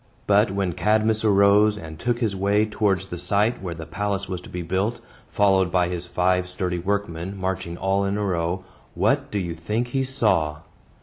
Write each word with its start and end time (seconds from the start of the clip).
But, 0.25 0.49
when 0.49 0.73
Cadmus 0.73 1.23
arose, 1.23 1.77
and 1.77 1.99
took 1.99 2.21
his 2.21 2.35
way 2.35 2.65
towards 2.65 3.05
the 3.09 3.19
site 3.19 3.61
where 3.61 3.75
the 3.75 3.85
palace 3.85 4.27
was 4.27 4.41
to 4.41 4.49
be 4.49 4.63
built, 4.63 4.99
followed 5.29 5.71
by 5.71 5.89
his 5.89 6.07
five 6.07 6.47
sturdy 6.47 6.79
workmen 6.79 7.37
marching 7.37 7.77
all 7.77 8.03
in 8.05 8.17
a 8.17 8.25
row, 8.25 8.63
what 8.95 9.29
do 9.29 9.37
you 9.37 9.53
think 9.53 9.89
he 9.89 10.03
saw? 10.03 10.61